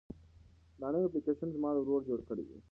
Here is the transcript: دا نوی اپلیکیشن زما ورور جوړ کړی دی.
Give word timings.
دا 0.79 0.87
نوی 0.93 1.05
اپلیکیشن 1.07 1.49
زما 1.55 1.69
ورور 1.75 2.01
جوړ 2.09 2.19
کړی 2.29 2.43
دی. 2.49 2.57